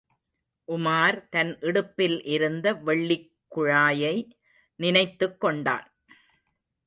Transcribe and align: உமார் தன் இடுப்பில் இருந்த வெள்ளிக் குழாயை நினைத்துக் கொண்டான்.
உமார் 0.67 1.27
தன் 1.29 1.57
இடுப்பில் 1.59 2.23
இருந்த 2.23 2.73
வெள்ளிக் 2.73 3.31
குழாயை 3.55 4.29
நினைத்துக் 4.75 5.39
கொண்டான். 5.39 5.93